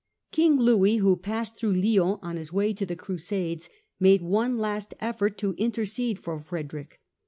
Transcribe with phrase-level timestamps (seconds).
[0.31, 3.69] King Louis, who passed through Lyons on his way to the Crusades,
[3.99, 6.99] made one last effort to intercede for Frederick.